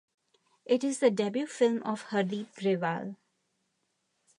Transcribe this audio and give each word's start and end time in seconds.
It 0.65 0.83
is 0.83 0.97
the 0.97 1.11
debut 1.11 1.45
film 1.45 1.83
of 1.83 2.05
Hardeep 2.05 2.55
Grewal. 2.55 3.17